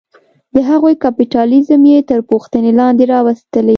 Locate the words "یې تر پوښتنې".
1.91-2.71